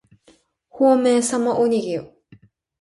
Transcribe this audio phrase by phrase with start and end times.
[0.67, 2.11] ほうめいさまおにげよ。